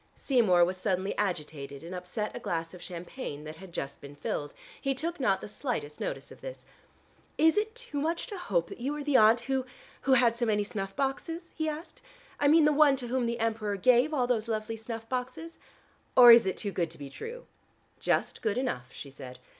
Seymour 0.15 0.65
was 0.65 0.77
suddenly 0.77 1.15
agitated 1.15 1.83
and 1.83 1.93
upset 1.93 2.35
a 2.35 2.39
glass 2.39 2.73
of 2.73 2.81
champagne 2.81 3.43
that 3.43 3.57
had 3.57 3.71
just 3.71 4.01
been 4.01 4.15
filled. 4.15 4.55
He 4.81 4.95
took 4.95 5.19
not 5.19 5.41
the 5.41 5.47
slightest 5.47 5.99
notice 5.99 6.31
of 6.31 6.41
this. 6.41 6.65
"Is 7.37 7.55
it 7.55 7.75
too 7.75 7.99
much 8.01 8.25
to 8.25 8.37
hope 8.39 8.67
that 8.69 8.79
you 8.79 8.95
are 8.95 9.03
the 9.03 9.15
aunt 9.17 9.41
who 9.41 9.63
who 10.01 10.13
had 10.13 10.35
so 10.35 10.47
many 10.47 10.63
snuff 10.63 10.95
boxes?" 10.95 11.53
he 11.55 11.69
asked. 11.69 12.01
"I 12.39 12.47
mean 12.47 12.65
the 12.65 12.73
one 12.73 12.95
to 12.95 13.09
whom 13.09 13.27
the 13.27 13.37
Emperor 13.39 13.75
gave 13.75 14.11
all 14.11 14.25
those 14.25 14.47
lovely 14.47 14.75
snuff 14.75 15.07
boxes? 15.07 15.59
Or 16.17 16.31
is 16.31 16.47
it 16.47 16.57
too 16.57 16.71
good 16.71 16.89
to 16.89 16.97
be 16.97 17.11
true?" 17.11 17.45
"Just 17.99 18.41
good 18.41 18.57
enough," 18.57 18.87
she 18.91 19.11
said. 19.11 19.37